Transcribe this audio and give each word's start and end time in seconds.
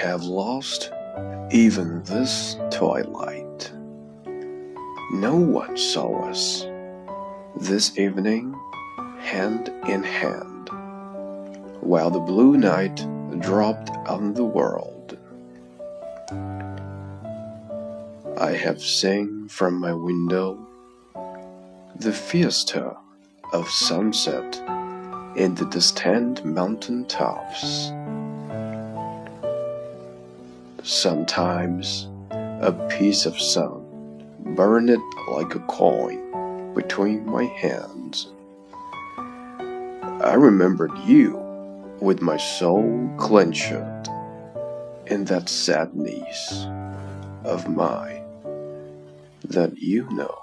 have 0.00 0.22
lost 0.22 0.90
even 1.50 2.02
this 2.04 2.56
twilight. 2.70 3.70
No 5.12 5.36
one 5.36 5.76
saw 5.76 6.28
us 6.28 6.64
this 7.54 7.98
evening 7.98 8.54
hand 9.18 9.68
in 9.86 10.02
hand, 10.02 10.70
while 11.80 12.10
the 12.10 12.18
blue 12.18 12.56
night 12.56 12.96
dropped 13.40 13.90
on 14.08 14.32
the 14.32 14.44
world. 14.44 15.18
I 18.38 18.52
have 18.52 18.80
seen 18.80 19.48
from 19.48 19.78
my 19.78 19.92
window 19.92 20.66
the 21.94 22.12
fiesta 22.12 22.96
of 23.52 23.68
sunset 23.68 24.79
in 25.36 25.54
the 25.54 25.64
distant 25.66 26.44
mountain 26.44 27.04
tops. 27.06 27.92
Sometimes 30.82 32.08
a 32.30 32.72
piece 32.98 33.26
of 33.26 33.40
sun 33.40 33.84
burned 34.56 34.90
like 35.30 35.54
a 35.54 35.60
coin 35.60 36.74
between 36.74 37.24
my 37.26 37.44
hands. 37.44 38.28
I 40.22 40.34
remembered 40.34 40.96
you 41.06 41.36
with 42.00 42.20
my 42.20 42.36
soul 42.36 43.10
clenched 43.18 43.72
in 45.06 45.24
that 45.26 45.48
sadness 45.48 46.66
of 47.44 47.68
mine 47.68 48.24
that 49.44 49.78
you 49.78 50.08
know. 50.10 50.34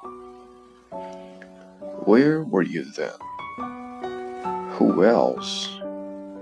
Where 2.05 2.44
were 2.44 2.62
you 2.62 2.84
then? 2.84 3.12
Who 4.77 5.03
else 5.03 5.70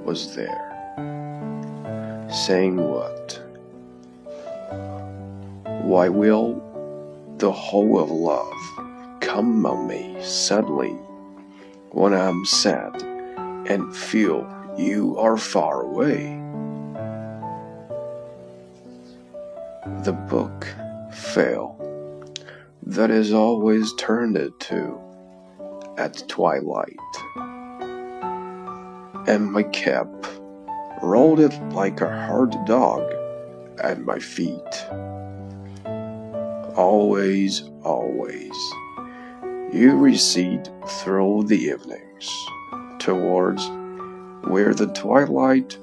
was 0.03 0.35
there? 0.35 0.61
Saying 2.29 2.75
what? 2.75 3.41
Why 5.83 6.09
will 6.09 6.61
the 7.37 7.53
whole 7.53 7.97
of 7.97 8.11
love 8.11 9.21
come 9.21 9.65
on 9.65 9.87
me 9.87 10.17
suddenly 10.21 10.97
when 11.91 12.13
I'm 12.13 12.43
sad 12.43 13.01
and 13.69 13.95
feel 13.95 14.45
you 14.77 15.17
are 15.17 15.37
far 15.37 15.83
away? 15.83 16.37
The 20.03 20.11
book 20.11 20.67
fell 21.13 21.79
that 22.83 23.11
is 23.11 23.31
always 23.31 23.93
turned 23.93 24.35
to 24.59 24.99
at 25.97 26.27
twilight, 26.27 26.99
and 29.27 29.51
my 29.51 29.63
cap 29.63 30.07
rolled 31.01 31.39
it 31.39 31.53
like 31.71 32.01
a 32.01 32.25
hard 32.27 32.53
dog 32.65 33.03
at 33.79 34.01
my 34.01 34.19
feet. 34.19 34.85
Always, 36.75 37.63
always, 37.83 38.55
you 39.71 39.95
recede 39.97 40.69
through 40.87 41.45
the 41.47 41.57
evenings 41.57 42.29
towards 42.99 43.65
where 44.47 44.73
the 44.73 44.91
twilight 44.93 45.77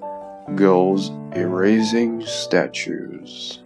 goes 0.55 1.11
erasing 1.35 2.25
statues. 2.27 3.61